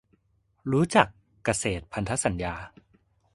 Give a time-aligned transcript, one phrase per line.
[0.71, 1.07] รู้จัก
[1.43, 2.53] "เกษตรพันธสัญญา"